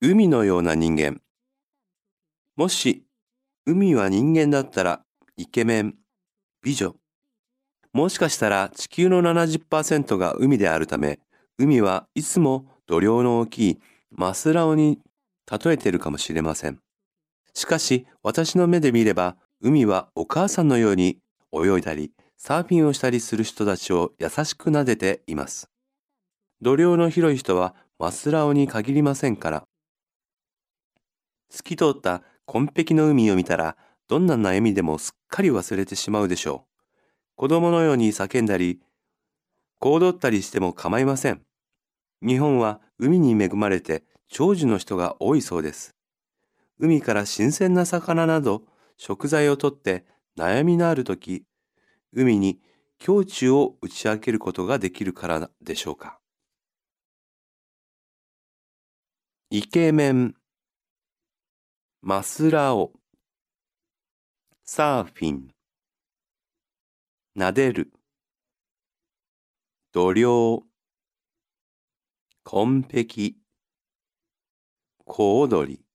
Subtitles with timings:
[0.00, 1.20] 海のような人間。
[2.54, 3.02] もし、
[3.66, 5.00] 海は人間だったら、
[5.36, 5.96] イケメン、
[6.62, 6.94] 美女。
[7.92, 11.18] もしかしたら地球の70%が海であるため、
[11.58, 13.78] 海はいつも度量の大きい
[14.12, 15.00] マスラオに
[15.50, 16.78] 例えているかもしれません。
[17.52, 21.18] しかし、私の目で見れば、海はお母さんのように
[21.52, 25.68] 泳いだり、サーフィンをしたりする人たちを優しく撫でています。
[26.62, 29.64] 度量の広い人はマスラオに限りませんから。
[31.58, 33.76] 透き通った紺碧の海を見たら、
[34.06, 36.68] どんな悩みでもすっかり忘れてしまうでしょう。
[37.34, 38.80] 子供のように叫んだり、
[39.80, 41.42] こうどったりしても構いません。
[42.22, 45.96] 日本は海に恵まれて長寿の人が多いそうです。
[46.78, 48.62] 海から新鮮な魚など
[48.96, 50.04] 食材をとって
[50.36, 51.44] 悩みのあるとき、
[52.12, 52.60] 海に
[52.98, 56.20] 境地を打ち明けることができるからでしょうか。
[59.50, 60.34] イケメン、
[62.10, 62.94] マスラオ、
[64.64, 65.50] サーフィン、
[67.36, 67.92] 撫でる、
[69.92, 70.62] 度量、
[72.44, 73.36] 紺碧、
[75.04, 75.87] 小踊り。